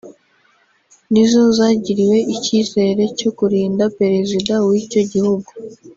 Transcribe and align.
ni 1.11 1.23
zo 1.31 1.43
zagiriwe 1.57 2.17
icyizere 2.35 3.03
cyo 3.19 3.29
kurinda 3.37 3.83
Perezida 3.99 4.53
w’icyo 4.67 5.01
gihugu 5.11 5.49